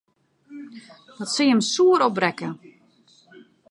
[1.17, 2.49] Dat sil jim soer opbrekke.